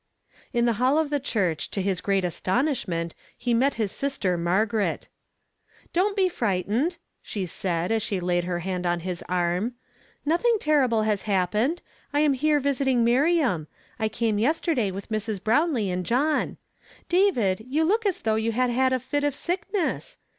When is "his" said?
1.79-2.01, 3.75-3.91, 9.01-9.23